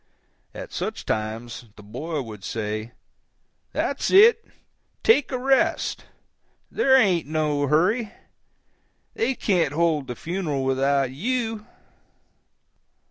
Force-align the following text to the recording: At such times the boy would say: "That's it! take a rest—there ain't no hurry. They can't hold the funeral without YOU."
At 0.55 0.73
such 0.73 1.05
times 1.05 1.65
the 1.75 1.83
boy 1.83 2.23
would 2.23 2.43
say: 2.43 2.93
"That's 3.71 4.09
it! 4.09 4.43
take 5.03 5.31
a 5.31 5.37
rest—there 5.37 6.97
ain't 6.97 7.27
no 7.27 7.67
hurry. 7.67 8.11
They 9.13 9.35
can't 9.35 9.73
hold 9.73 10.07
the 10.07 10.15
funeral 10.15 10.63
without 10.63 11.11
YOU." 11.11 11.67